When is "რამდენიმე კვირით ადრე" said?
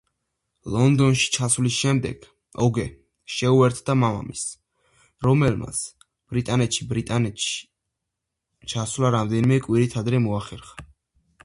9.21-10.27